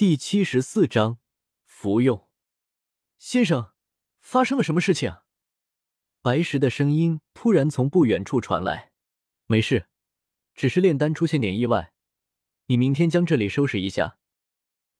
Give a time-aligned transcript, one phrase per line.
[0.00, 1.18] 第七十四章
[1.62, 2.26] 服用。
[3.18, 3.74] 先生，
[4.18, 5.18] 发生了什么事情？
[6.22, 8.92] 白石的声音突然从不远处传来。
[9.44, 9.88] 没事，
[10.54, 11.92] 只是炼丹出现点意外。
[12.68, 14.16] 你明天将这里收拾一下。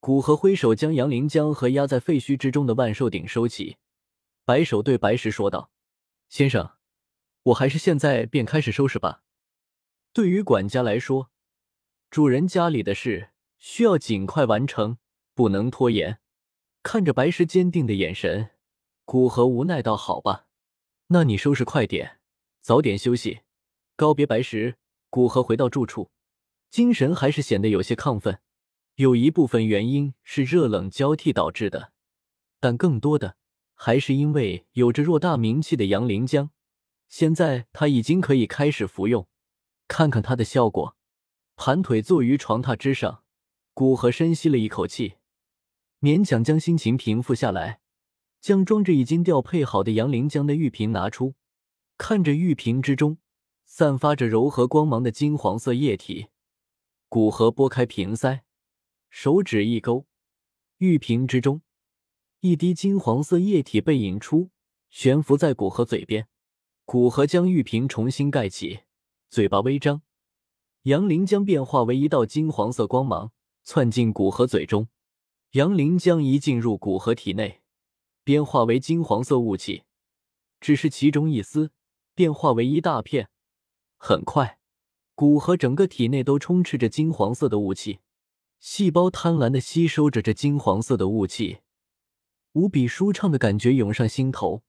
[0.00, 3.76] 古河挥手将杨凌江和压在废墟之中的万寿鼎收起，
[4.46, 5.70] 摆手对白石说道
[6.30, 6.78] ：“先生，
[7.42, 9.22] 我还是现在便开始收拾吧。
[10.14, 11.30] 对于管家来说，
[12.08, 14.98] 主人家里的事需要尽快完成，
[15.34, 16.18] 不能拖延。”
[16.82, 18.50] 看着白石坚定的眼神，
[19.04, 20.46] 古河无奈道：“好吧，
[21.08, 22.20] 那你收拾快点，
[22.60, 23.40] 早点休息。”
[23.96, 24.76] 告别白石，
[25.08, 26.10] 古河回到住处，
[26.70, 28.40] 精神还是显得有些亢奋。
[28.96, 31.92] 有一部分原因是热冷交替导致的，
[32.60, 33.36] 但更多的
[33.74, 36.50] 还是因为有着偌大名气的杨凌江，
[37.08, 39.26] 现在他已经可以开始服用，
[39.88, 40.96] 看看它的效果。
[41.56, 43.22] 盘腿坐于床榻之上，
[43.76, 45.16] 古河深吸了一口气。
[46.00, 47.80] 勉强将心情平复下来，
[48.40, 51.34] 将装着已经调配好的杨凌江的玉瓶拿出，
[51.98, 53.18] 看着玉瓶之中
[53.66, 56.28] 散发着柔和光芒的金黄色液体，
[57.10, 58.44] 古河拨开瓶塞，
[59.10, 60.06] 手指一勾，
[60.78, 61.60] 玉瓶之中
[62.40, 64.48] 一滴金黄色液体被引出，
[64.88, 66.28] 悬浮在古河嘴边。
[66.86, 68.84] 古河将玉瓶重新盖起，
[69.28, 70.00] 嘴巴微张，
[70.84, 73.32] 杨凌江变化为一道金黄色光芒，
[73.66, 74.88] 窜进古河嘴中。
[75.50, 77.62] 杨林将一进入古河体内，
[78.22, 79.82] 变化为金黄色雾气，
[80.60, 81.72] 只是其中一丝
[82.14, 83.28] 变化为一大片。
[83.96, 84.60] 很快，
[85.16, 87.98] 古河整个体内都充斥着金黄色的雾气，
[88.60, 91.58] 细胞贪婪的吸收着这金黄色的雾气，
[92.52, 94.62] 无比舒畅的感觉涌上心头，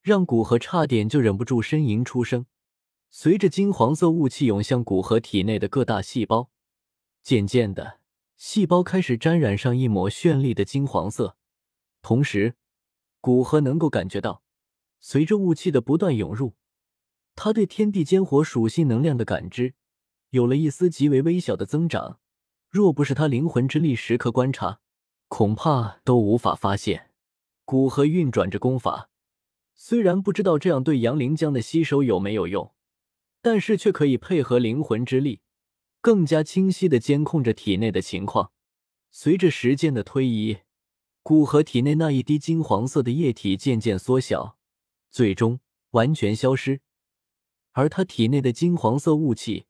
[0.00, 2.46] 让古河差点就忍不住呻吟出声。
[3.10, 6.50] 随着金黄色雾气涌向古河体内的各大细胞，
[7.22, 8.01] 渐渐的。
[8.44, 11.36] 细胞开始沾染上一抹绚丽的金黄色，
[12.02, 12.56] 同时，
[13.20, 14.42] 古河能够感觉到，
[14.98, 16.54] 随着雾气的不断涌入，
[17.36, 19.74] 他对天地间火属性能量的感知
[20.30, 22.18] 有了一丝极为微小的增长。
[22.68, 24.80] 若不是他灵魂之力时刻观察，
[25.28, 27.12] 恐怕都无法发现。
[27.64, 29.08] 古河运转着功法，
[29.72, 32.74] 虽然不知道这样对杨凌江的吸收有没有用，
[33.40, 35.42] 但是却可以配合灵魂之力。
[36.02, 38.50] 更加清晰的监控着体内的情况。
[39.12, 40.58] 随着时间的推移，
[41.22, 44.58] 古河体内那一滴金黄色的液体渐渐缩小，
[45.10, 45.60] 最终
[45.90, 46.80] 完全消失。
[47.70, 49.66] 而他体内的金黄色雾气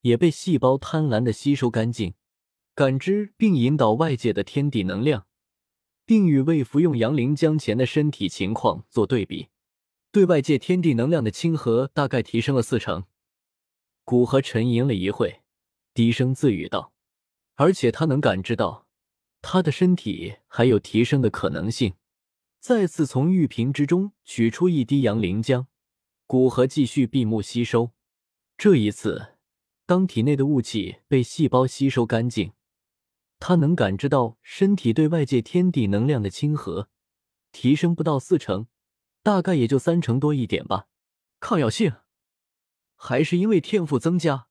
[0.00, 2.14] 也被细胞贪婪的吸收干净，
[2.74, 5.26] 感知并引导外界的天地能量，
[6.04, 9.48] 并与未服用阳灵江前的身体情况做对比，
[10.10, 13.04] 对外界天地能量的亲和大概提升了四成。
[14.04, 15.42] 古河沉吟了一会。
[15.94, 16.92] 低声自语道
[17.56, 18.86] ：“而且他能感知到，
[19.42, 21.94] 他的身体还有提升的可能性。”
[22.60, 25.66] 再次从玉瓶之中取出一滴阳灵浆，
[26.26, 27.92] 古河继续闭目吸收。
[28.58, 29.38] 这一次，
[29.86, 32.52] 当体内的雾气被细胞吸收干净，
[33.38, 36.90] 他能感知到身体对外界天地能量的亲和
[37.50, 38.66] 提升不到四成，
[39.22, 40.88] 大概也就三成多一点吧。
[41.40, 41.94] 抗药性，
[42.94, 44.48] 还是因为天赋增加？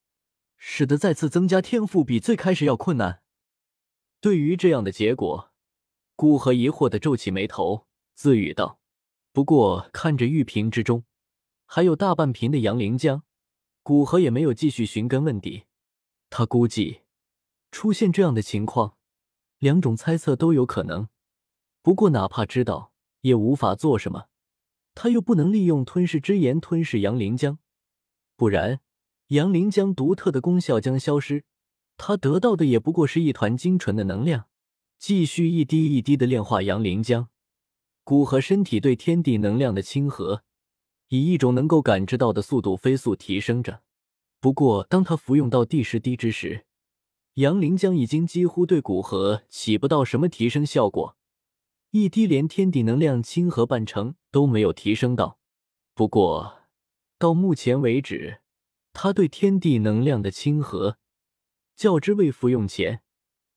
[0.62, 3.24] 使得再次增加天赋比最开始要困难。
[4.20, 5.54] 对于这样的结果，
[6.18, 8.82] 古河疑惑的皱起眉头，自语道
[9.32, 11.06] ：“不过看着玉瓶之中
[11.66, 13.22] 还有大半瓶的阳灵浆，
[13.82, 15.64] 古河也没有继续寻根问底。
[16.30, 17.04] 他估计
[17.72, 18.98] 出现这样的情况，
[19.60, 21.08] 两种猜测都有可能。
[21.82, 22.92] 不过哪怕知道，
[23.22, 24.26] 也无法做什么。
[24.94, 27.60] 他又不能利用吞噬之炎吞噬阳灵浆，
[28.36, 28.82] 不然。”
[29.30, 31.44] 杨凌江独特的功效将消失，
[31.98, 34.46] 他得到的也不过是一团精纯的能量。
[34.98, 37.30] 继续一滴一滴的炼化杨凌江，
[38.04, 40.42] 骨和身体对天地能量的亲和，
[41.10, 43.84] 以一种能够感知到的速度飞速提升着。
[44.40, 46.66] 不过，当他服用到第十滴之时，
[47.36, 51.16] 杨凌江已经几乎对骨核起不到什么提升效果，
[51.92, 55.38] 一滴连天地能量亲和半成都没有提升到。
[55.94, 56.64] 不过，
[57.20, 58.39] 到目前为止。
[59.02, 60.98] 他对天地能量的亲和，
[61.74, 63.02] 较之未服用前，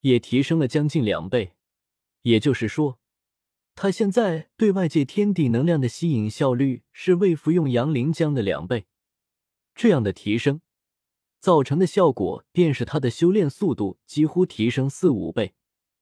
[0.03, 1.55] 也提升了将近两倍。
[2.21, 3.01] 也就是说，
[3.75, 8.87] 他现在对外界天地能量的吸引效率是未服用阳灵浆的两倍。
[9.75, 10.61] 这样的提升
[11.41, 15.55] 造成的效果，便是他的修炼速度几乎提升四五倍。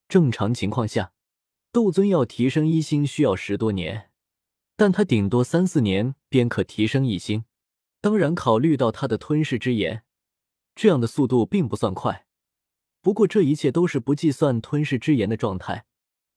[0.07, 1.15] 正常情况下，
[1.73, 4.11] 斗尊要提升一星需要十多年，
[4.77, 7.47] 但他顶多三四年便可提升一星。
[8.01, 10.05] 当然，考虑到他的吞噬之炎，
[10.75, 12.27] 这样的速度并不算快。
[13.03, 15.87] 不过这一切都是不计算吞噬之炎的状态。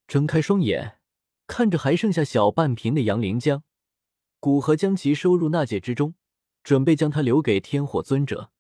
[0.08, 1.00] 睁开双眼，
[1.48, 3.62] 看着还剩下小半瓶的阳灵浆，
[4.40, 6.16] 古河将其收入纳戒之中，
[6.64, 8.52] 准备将它留给天火尊者。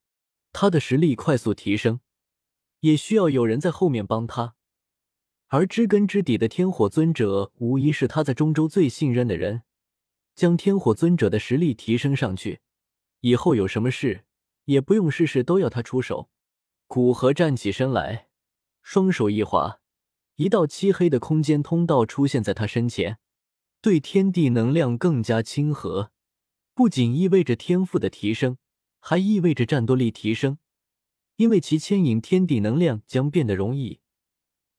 [0.53, 1.99] 他的实力快速提升，
[2.81, 4.55] 也需要有人在后面帮他。
[5.47, 9.63] 而知根知底的天火尊者，无疑是他在中州最信任的人。
[10.35, 12.61] 将天火尊者的实力提升上去，
[13.23, 14.25] 以后有什么事
[14.65, 16.29] 也不用事事都要他出手。
[16.87, 18.27] 古河站起身来，
[18.81, 19.79] 双手一划，
[20.35, 23.19] 一道漆黑的空间通道出现在他身前。
[23.79, 26.11] 对天地能量更加亲和，
[26.73, 28.57] 不仅意味着天赋的提升，
[28.99, 30.57] 还意味着战斗力提升，
[31.37, 34.01] 因为其牵引天地能量将变得容易。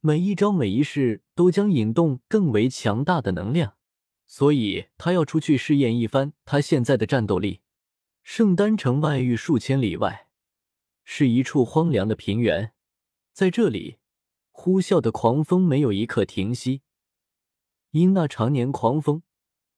[0.01, 3.77] 每一招每一式都将引动更为强大的能量。
[4.27, 7.63] 所以他要出去试验一番他现在的战斗力。
[8.25, 10.29] 圣丹城外域数千里外，
[11.05, 12.73] 是一处荒凉的平原，
[13.35, 13.99] 在这里，
[14.51, 16.81] 呼啸的狂风没有一刻停息。
[17.91, 19.23] 因那常年狂风，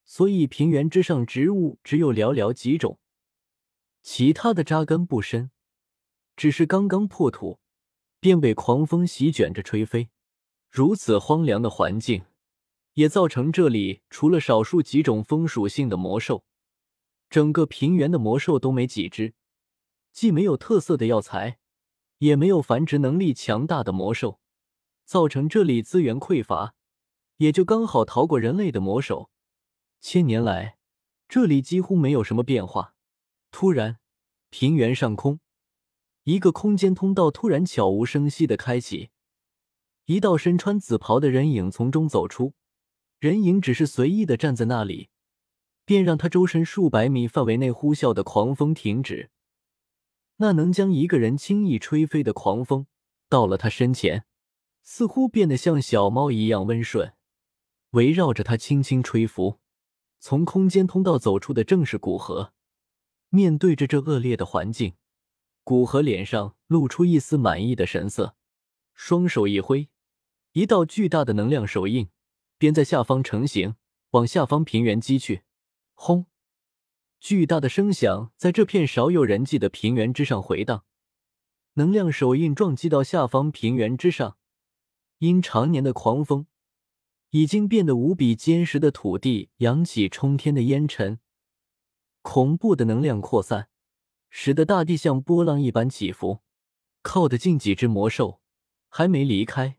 [0.04, 3.00] 所以平原之上植物只有寥寥几种，
[4.00, 5.50] 其他的扎根不深，
[6.37, 7.58] 只是刚刚破土，
[8.20, 10.08] 便被狂风席卷着吹飞。
[10.70, 12.25] 如此荒凉的环境。
[12.94, 16.46] 也造成这里除了少数几种风属性的魔兽，
[17.28, 19.34] 整个平原的魔兽都没几只，
[20.12, 21.58] 既没有特色的药材，
[22.19, 24.40] 也没有繁殖能力强大的魔兽，
[25.05, 26.75] 造成这里资源匮乏，
[27.37, 29.31] 也就刚好逃过人类的魔手。
[30.00, 30.78] 千年来，
[31.28, 32.94] 这里几乎没有什么变化。
[33.50, 33.99] 突然，
[34.50, 35.40] 平原上空，
[36.25, 39.11] 一个空间通道突然悄无声息的开启，
[40.05, 42.55] 一道身穿紫袍的人影从中走出。
[43.19, 45.08] 人影只是随意的站在那里，
[45.86, 49.30] 便让他周身数百米范围内呼啸的狂风停止。
[50.36, 52.86] 那能将一个人轻易吹飞的狂风，
[53.30, 54.26] 到了他身前，
[54.82, 57.14] 似乎变得像小猫一样温顺，
[57.92, 59.60] 围绕着他轻轻吹拂。
[60.18, 62.52] 从空间通道走出的正是古河。
[63.30, 64.94] 面对着这恶劣的环境，
[65.64, 68.34] 古河脸上露出一丝满意的神色，
[68.94, 69.88] 双手一挥，
[70.52, 72.08] 一道巨大的能量手印。
[72.58, 73.76] 便在下方成型，
[74.10, 75.42] 往下方平原击去。
[75.96, 76.26] 轰！
[77.19, 80.84] 巨大的声响在这片少有人迹的平原之上回荡，
[81.72, 84.37] 能量手印撞击到下方平原之上，
[85.19, 86.46] 因常年的狂风，
[87.31, 91.19] 已经变得无比坚实的土地扬起冲天的烟尘，
[92.22, 93.70] 恐怖的能量扩散，
[94.31, 96.42] 使得大地像波浪一般起伏。
[97.02, 98.40] 靠得近几只魔兽，
[98.88, 99.78] 还没离开。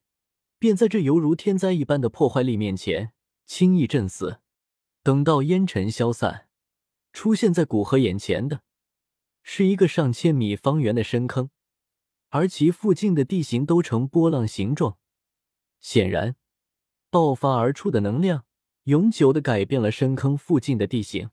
[0.58, 3.13] 便在这犹如天灾一般的破坏力面前
[3.46, 4.40] 轻易震死。
[5.07, 6.50] 等到烟尘消散，
[7.13, 8.59] 出现在古河眼前的
[9.42, 11.50] 是一个上千米方圆的深坑，
[12.27, 14.98] 而其附近的地形都呈波浪形状。
[15.80, 16.36] 显然，
[17.09, 18.44] 爆发而出的能量
[18.83, 21.30] 永久的改变了深坑附近的地形。